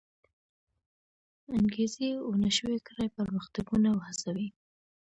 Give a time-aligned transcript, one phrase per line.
[1.55, 4.47] انګېزې و نه شوی کړای پرمختګونه وهڅوي.